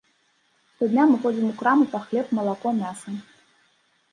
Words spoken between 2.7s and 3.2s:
мяса.